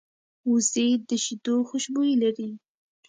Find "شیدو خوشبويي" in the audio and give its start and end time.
1.23-2.15